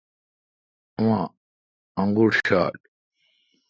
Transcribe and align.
اوما 0.97 1.21
انگیٹھ 2.01 2.37
ݭال۔ 2.45 2.73